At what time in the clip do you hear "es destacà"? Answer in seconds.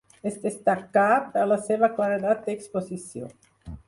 0.27-1.03